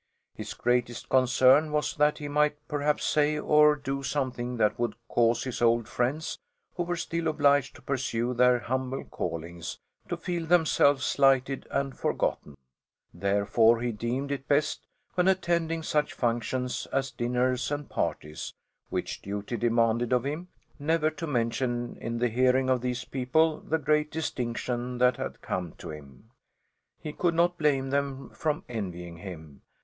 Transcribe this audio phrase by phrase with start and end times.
[0.33, 5.43] His greatest concern was that he might perhaps say or do something that would cause
[5.43, 6.39] his old friends,
[6.73, 9.77] who were still obliged to pursue their humble callings,
[10.09, 12.57] to feel themselves slighted and forgotten.
[13.13, 18.55] Therefore he deemed it best when attending such functions as dinners and parties
[18.89, 20.47] which duty demanded of him
[20.79, 25.73] never to mention in the hearing of these people the great distinction that had come
[25.73, 26.31] to him.
[26.99, 29.61] He could not blame them for envying him.